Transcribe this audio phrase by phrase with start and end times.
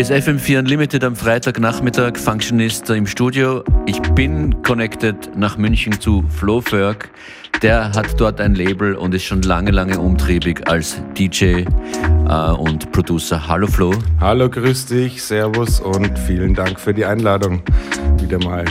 [0.00, 3.62] Hier ist FM4 Unlimited am Freitagnachmittag, Functionist im Studio.
[3.84, 7.10] Ich bin connected nach München zu Flo Ferg.
[7.60, 12.90] Der hat dort ein Label und ist schon lange, lange umtriebig als DJ äh, und
[12.92, 13.46] Producer.
[13.46, 13.92] Hallo Flo.
[14.18, 17.60] Hallo, grüß dich, Servus und vielen Dank für die Einladung.
[18.22, 18.64] Wieder mal.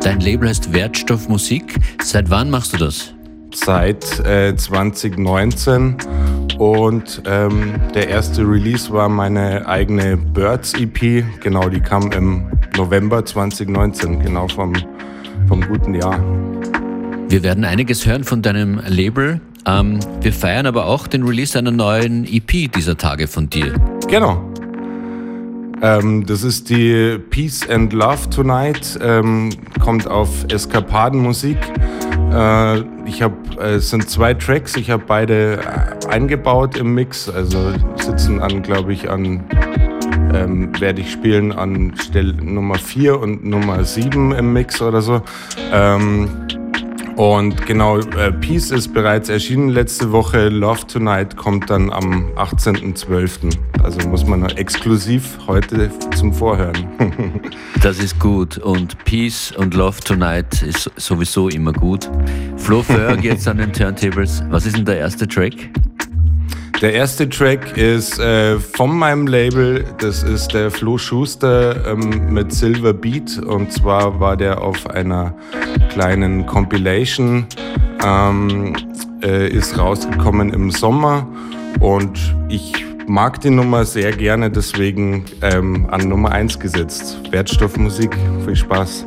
[0.00, 1.74] Dein Label heißt Wertstoff Musik.
[2.02, 3.12] Seit wann machst du das?
[3.52, 5.98] Seit äh, 2019
[6.58, 11.24] und ähm, der erste Release war meine eigene Birds EP.
[11.40, 14.72] Genau, die kam im November 2019, genau vom,
[15.46, 16.18] vom guten Jahr.
[17.28, 19.40] Wir werden einiges hören von deinem Label.
[19.66, 23.74] Ähm, wir feiern aber auch den Release einer neuen EP dieser Tage von dir.
[24.08, 24.42] Genau.
[25.80, 31.58] Ähm, das ist die Peace and Love Tonight, ähm, kommt auf Eskapadenmusik.
[32.32, 37.28] Äh, ich habe, äh, es sind zwei Tracks, ich habe beide äh, eingebaut im Mix,
[37.28, 39.44] also sitzen an, glaube ich, an,
[40.34, 45.22] ähm, werde ich spielen an Stelle Nummer 4 und Nummer 7 im Mix oder so.
[45.72, 46.28] Ähm,
[47.18, 50.50] und genau, äh, Peace ist bereits erschienen letzte Woche.
[50.50, 53.58] Love Tonight kommt dann am 18.12.
[53.82, 56.86] Also muss man exklusiv heute zum Vorhören.
[57.82, 58.58] das ist gut.
[58.58, 62.08] Und Peace und Love Tonight ist sowieso immer gut.
[62.56, 64.44] Flo Ferg jetzt an den Turntables.
[64.50, 65.54] Was ist denn der erste Track?
[66.80, 72.52] Der erste Track ist äh, von meinem Label, das ist der Flo Schuster ähm, mit
[72.52, 75.34] Silver Beat und zwar war der auf einer
[75.90, 77.46] kleinen Compilation,
[78.04, 78.76] ähm,
[79.24, 81.26] äh, ist rausgekommen im Sommer
[81.80, 82.72] und ich
[83.08, 87.18] mag die Nummer sehr gerne, deswegen ähm, an Nummer 1 gesetzt.
[87.32, 89.04] Wertstoffmusik, viel Spaß.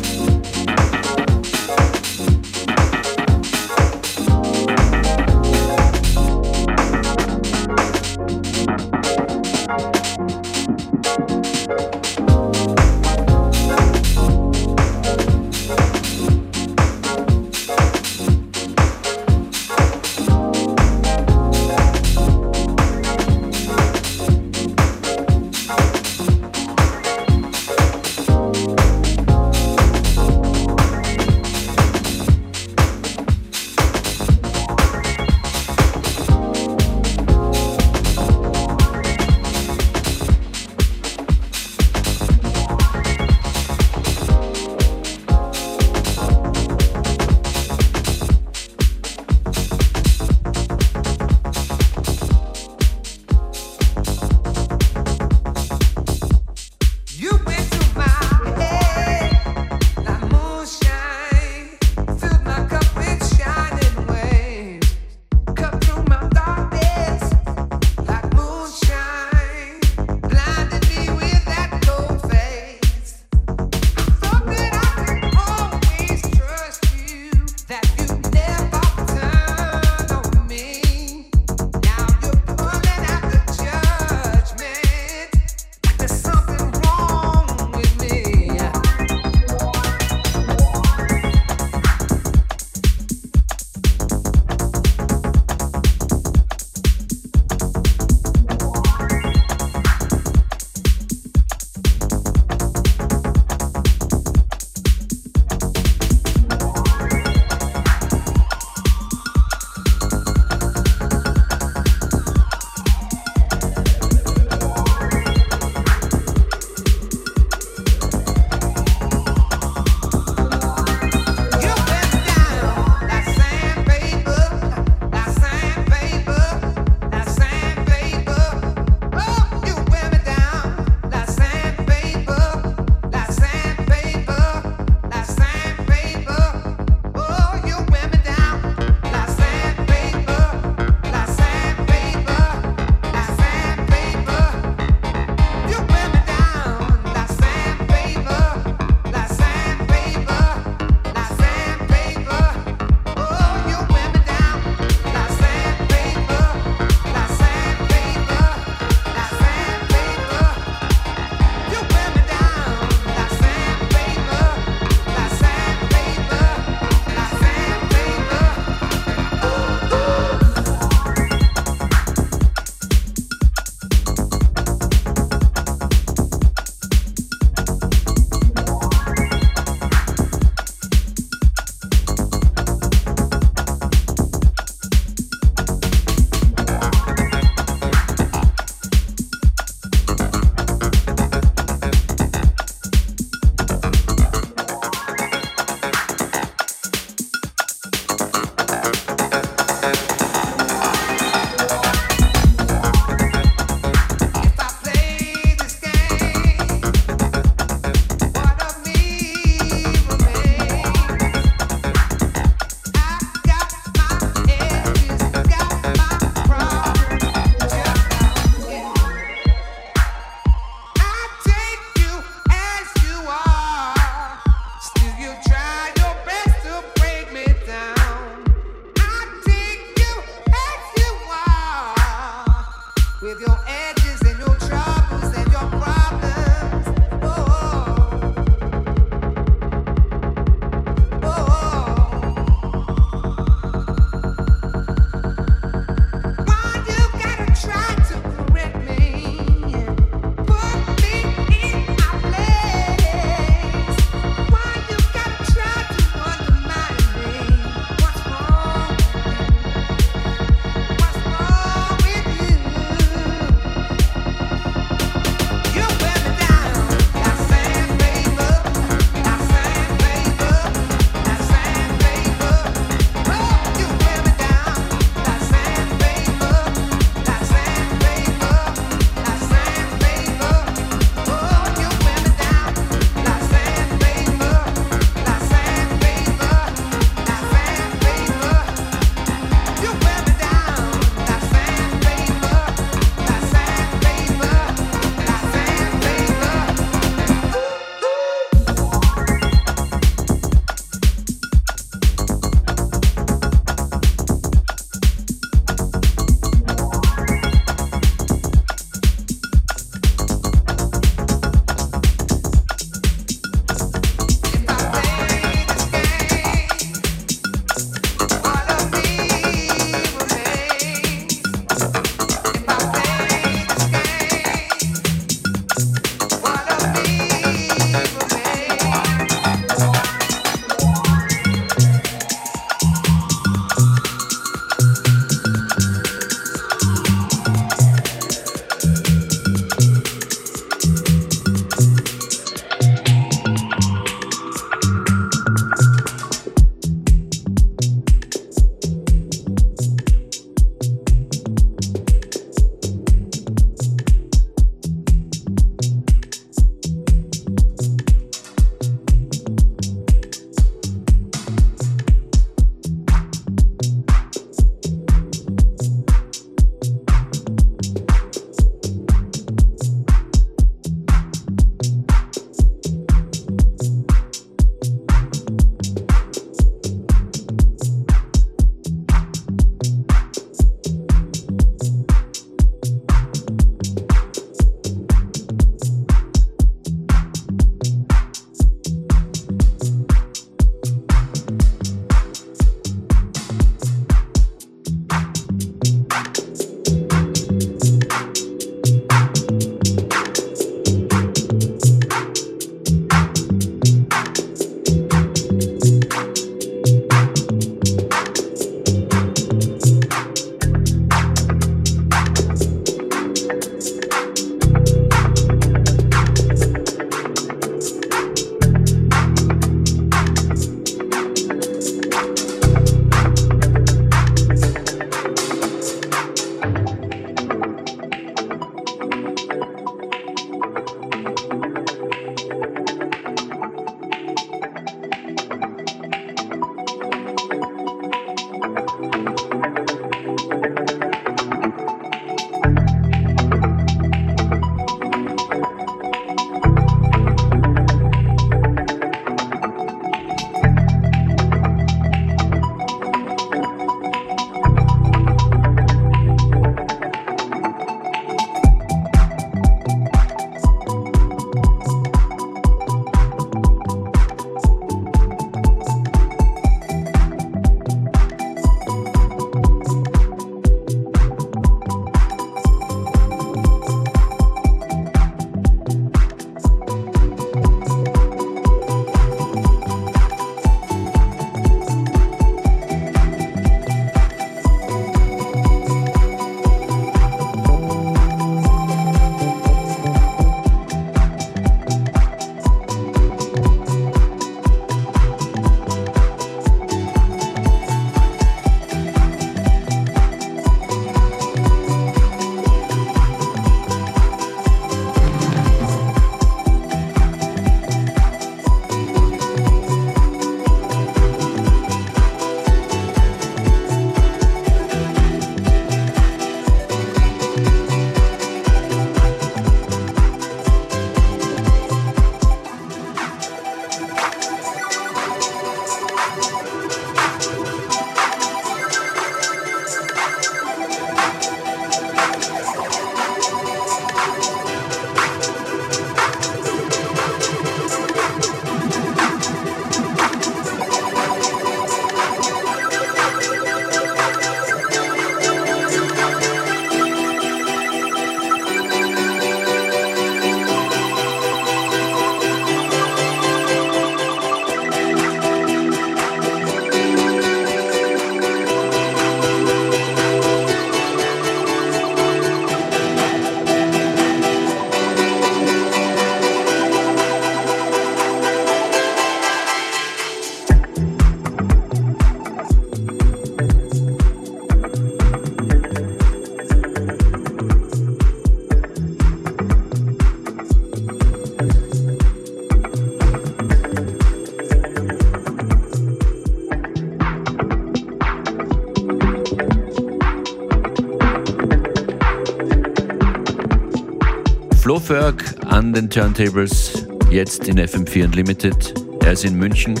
[595.04, 598.94] Ferg an den Turntables, jetzt in FM4 Unlimited.
[599.22, 600.00] Er ist in München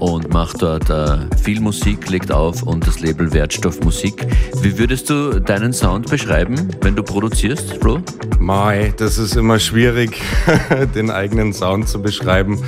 [0.00, 4.26] und macht dort äh, viel Musik, legt auf und das Label Wertstoff Musik.
[4.60, 8.00] Wie würdest du deinen Sound beschreiben, wenn du produzierst, Flo?
[8.38, 10.20] Mai, das ist immer schwierig,
[10.94, 12.62] den eigenen Sound zu beschreiben.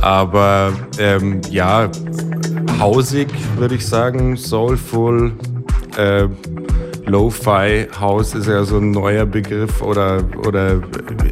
[0.00, 1.88] Aber ähm, ja,
[2.80, 5.32] hausig würde ich sagen, soulful.
[5.96, 6.26] Äh,
[7.10, 10.80] Lo-Fi House ist ja so ein neuer Begriff oder, oder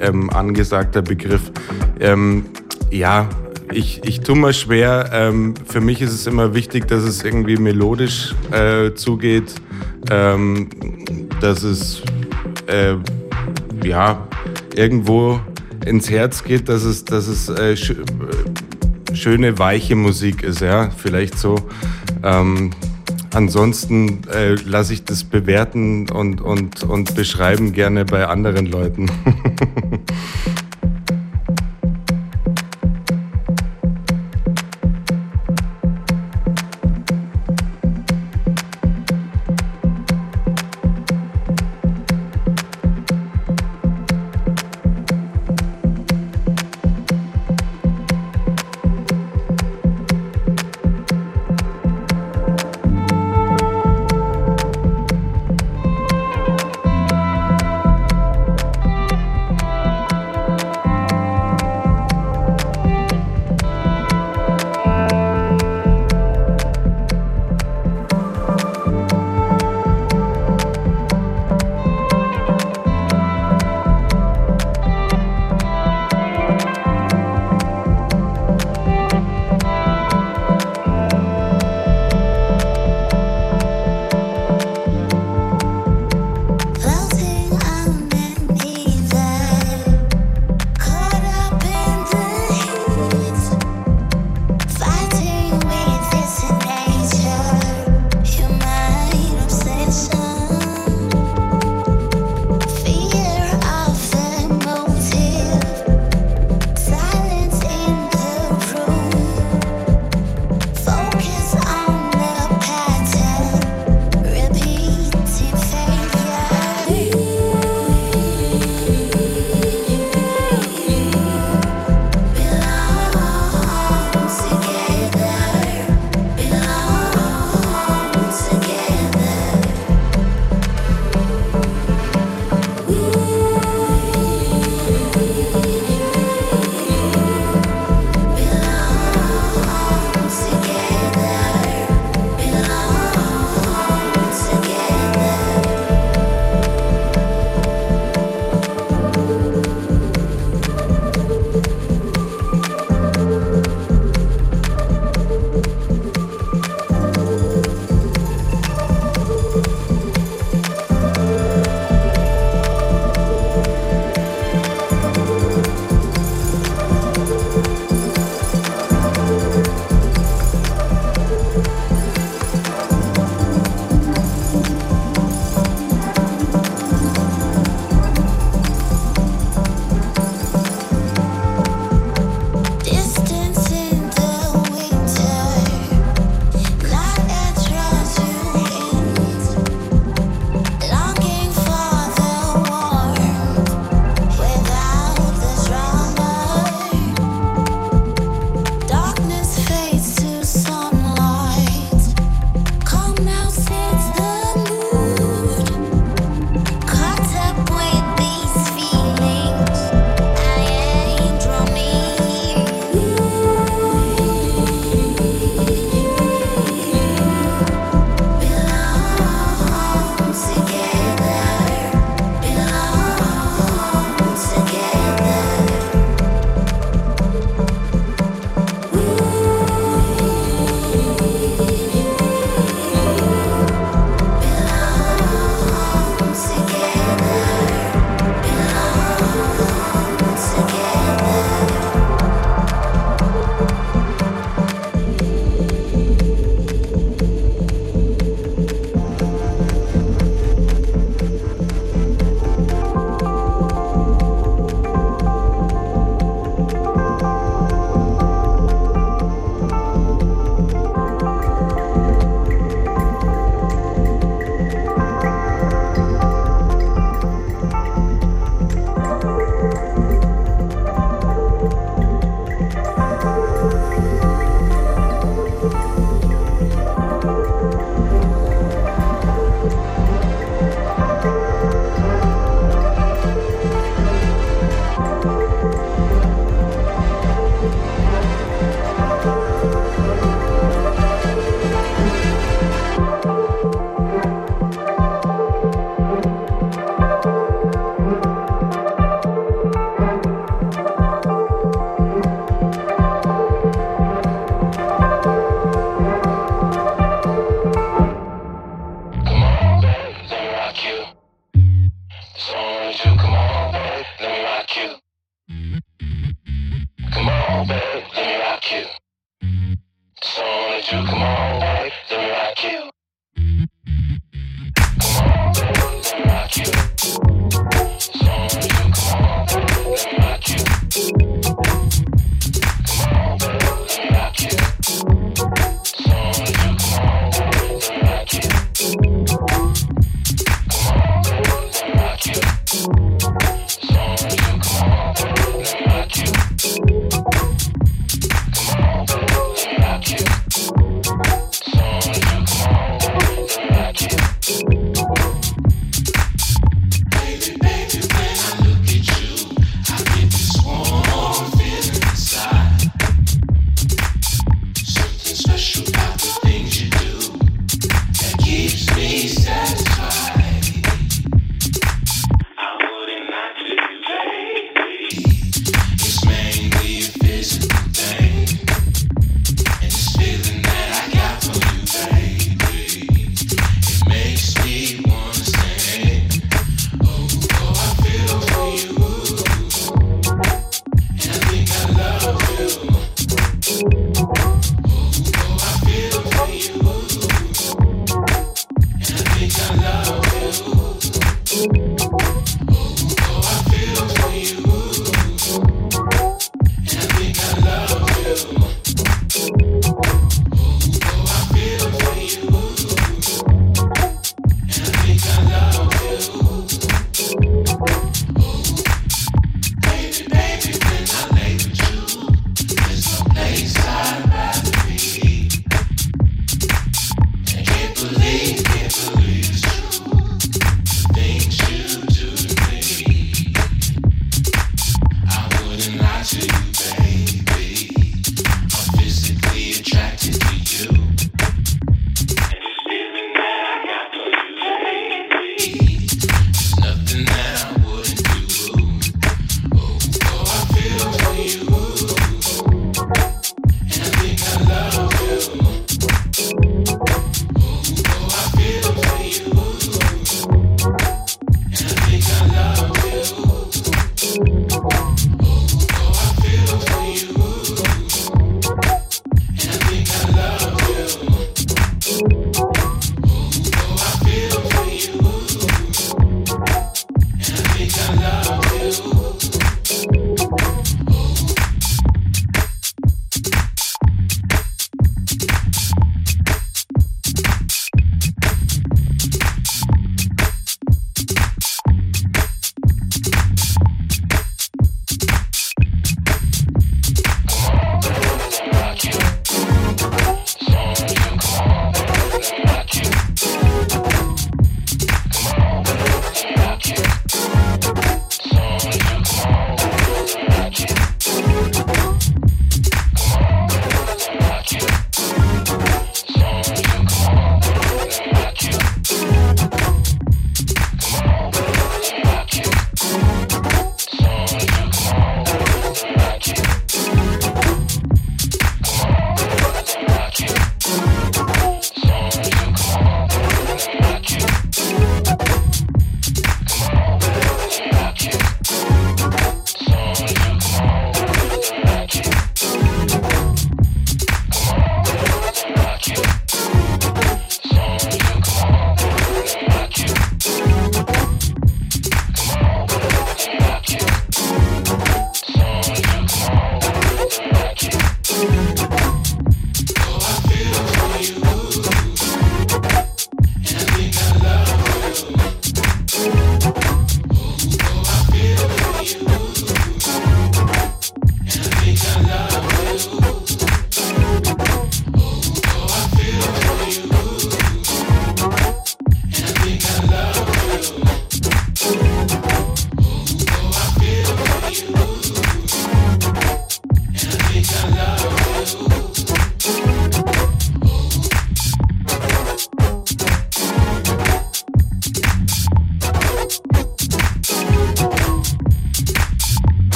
[0.00, 1.50] ähm, angesagter Begriff.
[1.98, 2.44] Ähm,
[2.90, 3.28] ja,
[3.72, 5.08] ich, ich tue mir schwer.
[5.12, 9.54] Ähm, für mich ist es immer wichtig, dass es irgendwie melodisch äh, zugeht,
[10.10, 10.68] ähm,
[11.40, 12.02] dass es
[12.66, 12.96] äh,
[13.82, 14.28] ja
[14.74, 15.40] irgendwo
[15.86, 17.94] ins Herz geht, dass es, dass es äh, sch
[19.14, 21.56] schöne, weiche Musik ist, ja, vielleicht so.
[23.32, 29.10] Ansonsten äh, lasse ich das bewerten und, und, und beschreiben gerne bei anderen Leuten.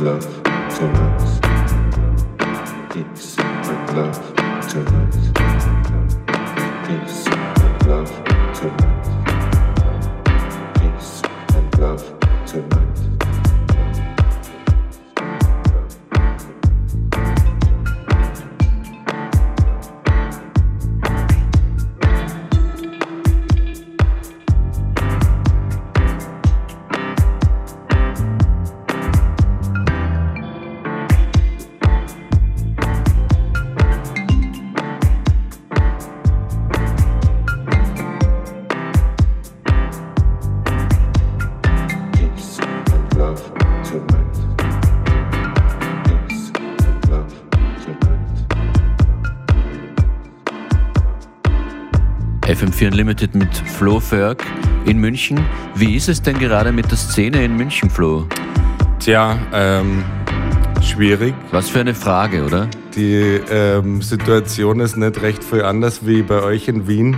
[0.00, 1.40] love, to love,
[2.94, 4.37] it's my love.
[52.88, 54.42] Unlimited mit Flo Ferg
[54.86, 55.38] in München.
[55.74, 58.26] Wie ist es denn gerade mit der Szene in München, Flo?
[58.98, 60.02] Tja, ähm,
[60.80, 61.34] schwierig.
[61.50, 62.66] Was für eine Frage, oder?
[62.96, 67.14] Die ähm, Situation ist nicht recht viel anders wie bei euch in Wien.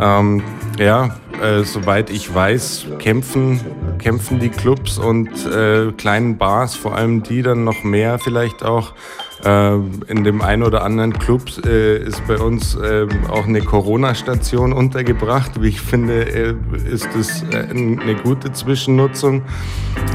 [0.00, 0.42] Ähm,
[0.78, 3.60] ja, äh, soweit ich weiß, kämpfen,
[3.98, 8.94] kämpfen die Clubs und äh, kleinen Bars, vor allem die dann noch mehr vielleicht auch
[9.44, 15.60] in dem einen oder anderen Club äh, ist bei uns äh, auch eine Corona-Station untergebracht.
[15.60, 16.54] Wie ich finde, äh,
[16.88, 19.42] ist das äh, eine gute Zwischennutzung.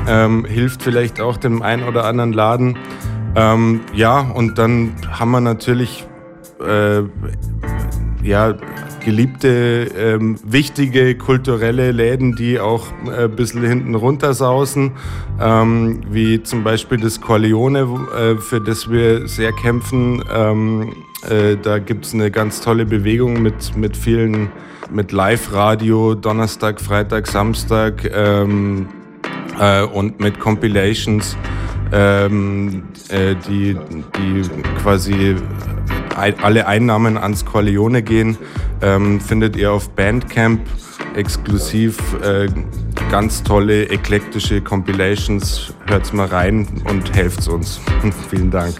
[0.07, 2.77] Ähm, hilft vielleicht auch dem einen oder anderen Laden.
[3.35, 6.07] Ähm, ja, und dann haben wir natürlich
[8.23, 8.55] ja,
[9.07, 14.91] geliebte, ähm, wichtige kulturelle Läden, die auch äh, ein bisschen hinten runtersausen,
[15.39, 20.21] ähm, wie zum Beispiel das Corleone, äh, für das wir sehr kämpfen.
[20.29, 20.91] Ähm,
[21.29, 24.51] äh, da gibt es eine ganz tolle Bewegung mit, mit vielen,
[24.91, 28.89] mit Live-Radio, Donnerstag, Freitag, Samstag ähm,
[29.57, 31.37] äh, und mit Compilations,
[31.93, 33.77] ähm, äh, die,
[34.17, 34.41] die
[34.83, 35.37] quasi
[36.17, 38.37] alle Einnahmen ans Corleone gehen,
[38.81, 40.61] ähm, findet ihr auf Bandcamp
[41.15, 42.47] exklusiv äh,
[43.09, 45.73] ganz tolle, eklektische Compilations.
[45.85, 47.79] Hört's mal rein und helft's uns.
[48.29, 48.75] Vielen Dank.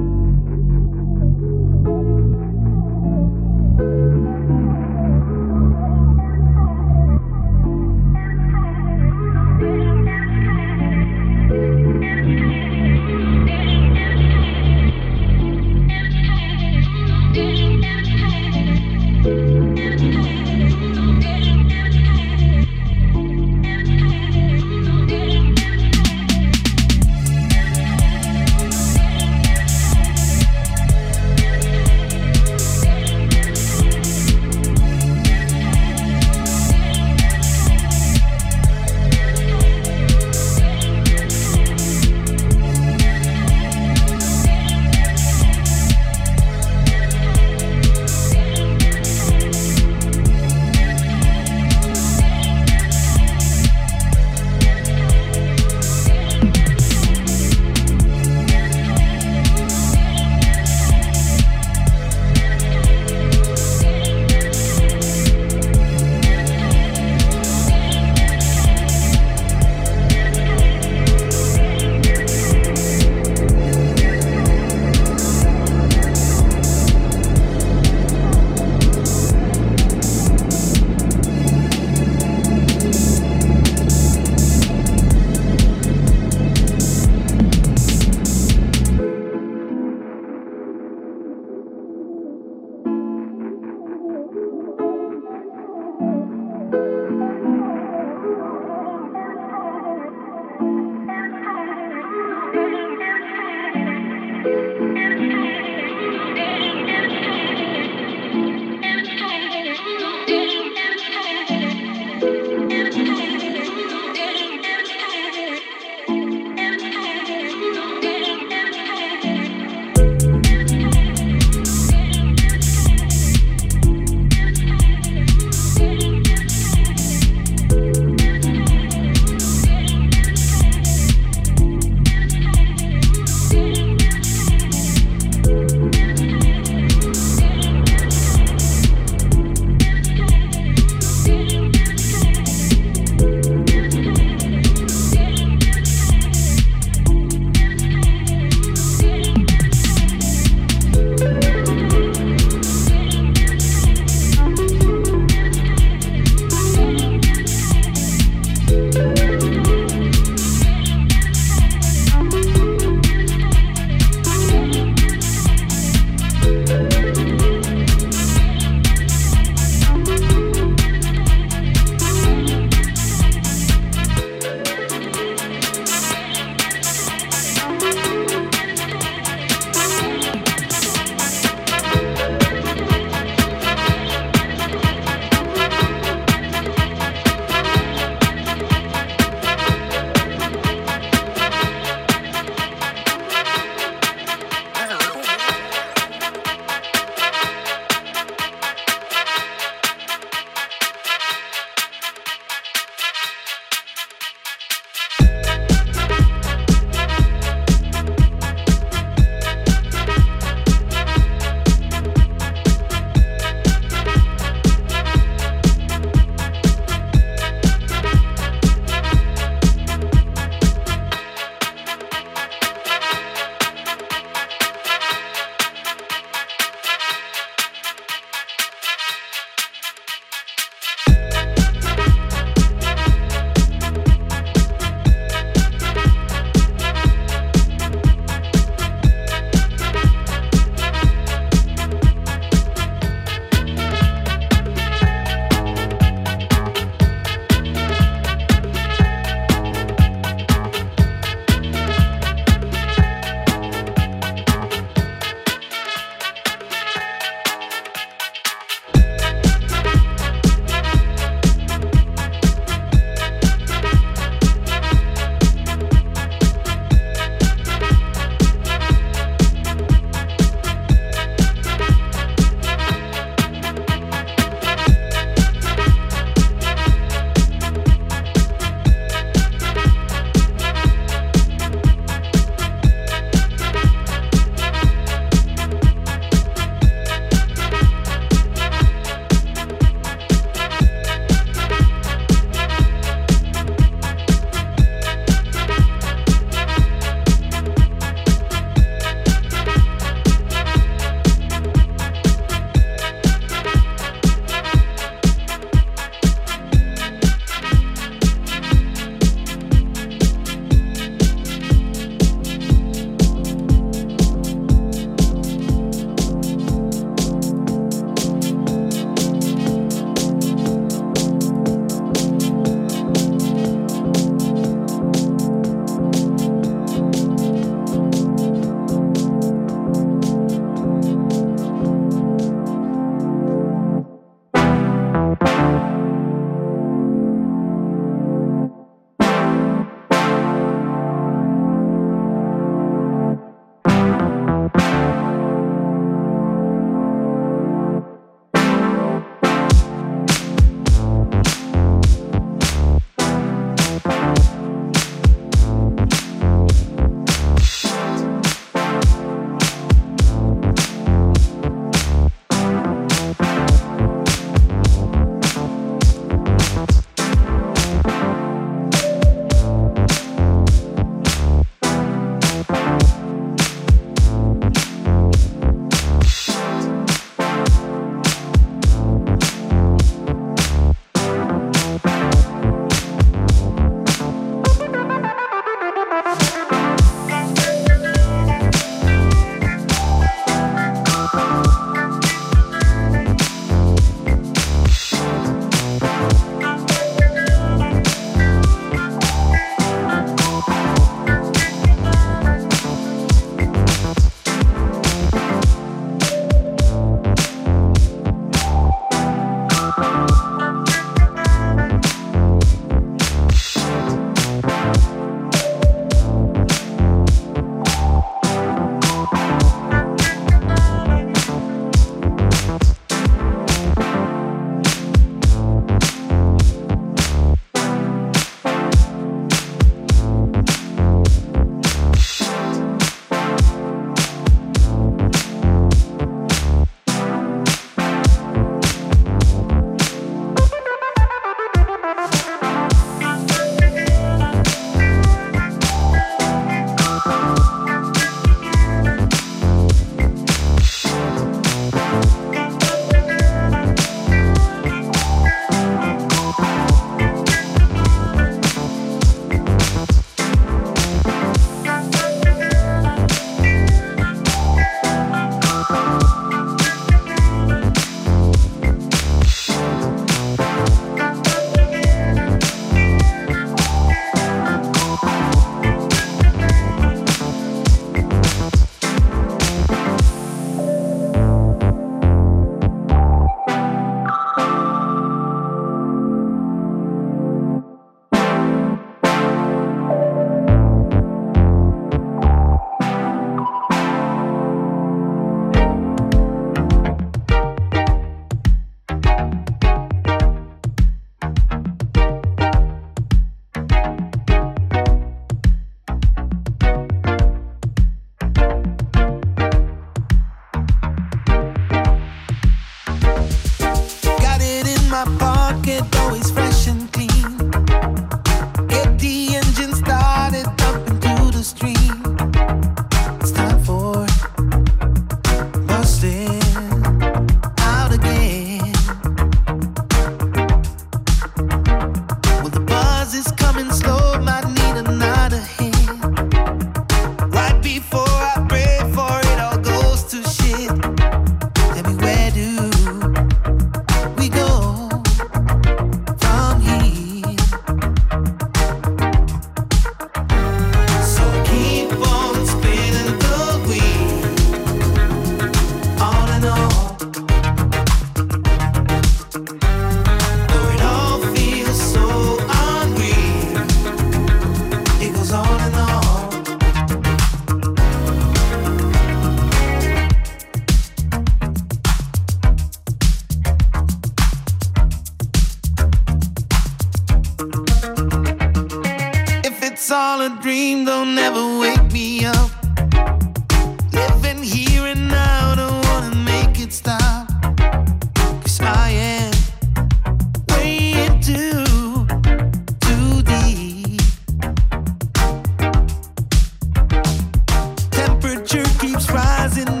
[599.29, 600.00] Rising,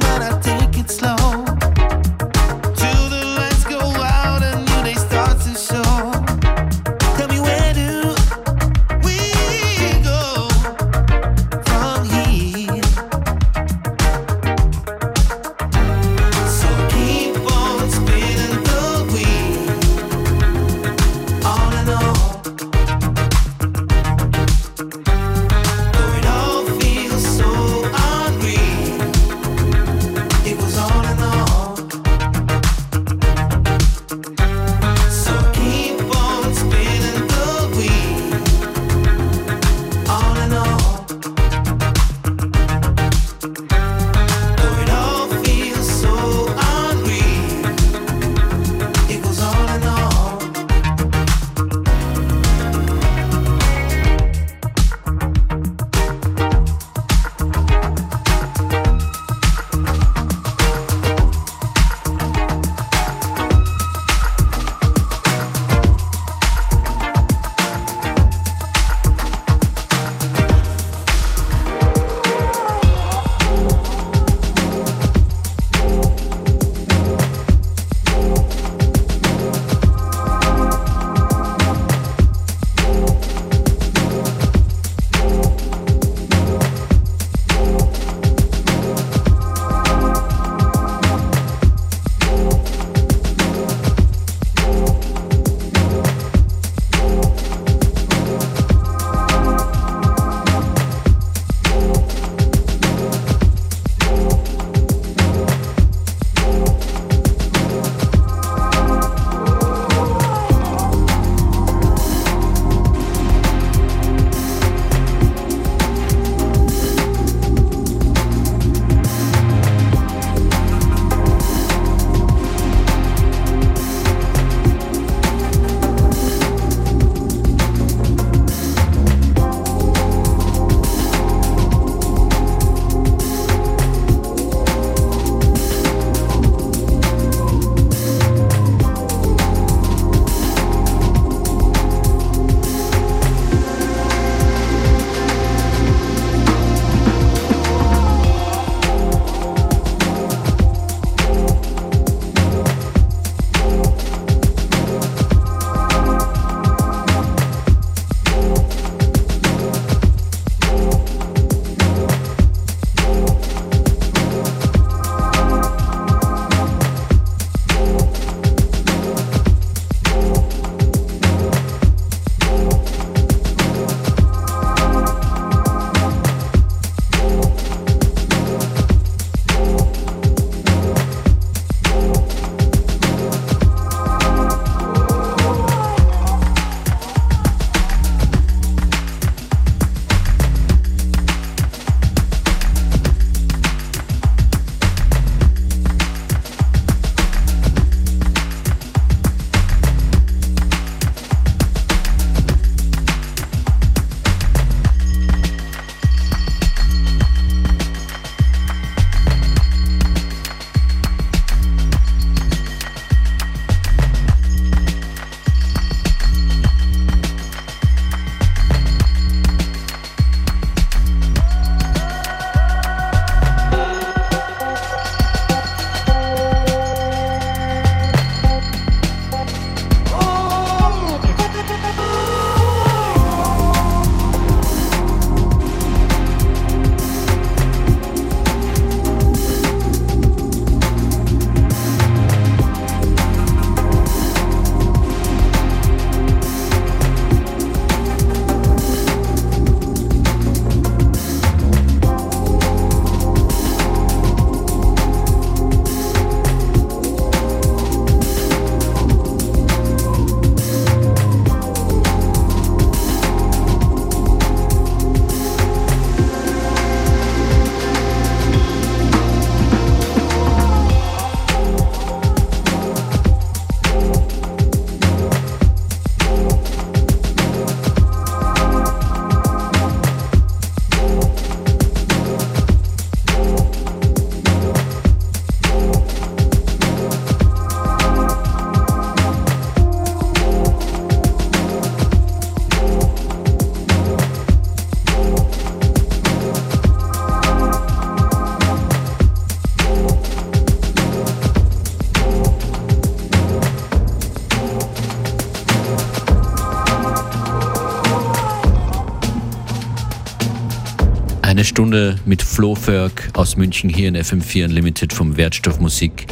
[311.81, 316.27] Stunde mit Flo Ferg aus München hier in FM4 Unlimited vom Wertstoffmusik.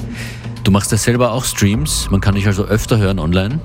[0.63, 3.59] Du machst ja selber auch Streams, man kann dich also öfter hören online.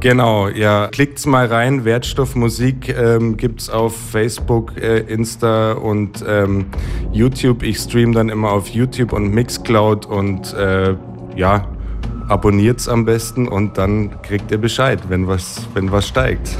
[0.00, 0.88] Genau, ja.
[0.88, 1.84] Klickt's mal rein.
[1.84, 6.66] Wertstoffmusik ähm, gibt's auf Facebook, äh, Insta und ähm,
[7.12, 7.62] YouTube.
[7.62, 10.96] Ich stream dann immer auf YouTube und Mixcloud und äh,
[11.36, 11.68] ja,
[12.28, 16.56] abonniert's am besten und dann kriegt ihr Bescheid, wenn was, wenn was steigt.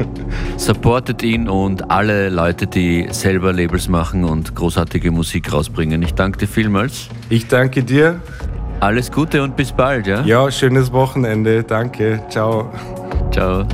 [0.56, 6.02] Supportet ihn und alle Leute, die selber Labels machen und großartige Musik rausbringen.
[6.02, 7.08] Ich danke dir vielmals.
[7.28, 8.20] Ich danke dir.
[8.80, 10.22] Alles Gute und bis bald, ja?
[10.22, 11.64] Ja, schönes Wochenende.
[11.64, 12.22] Danke.
[12.28, 12.72] Ciao.
[13.32, 13.66] Ciao.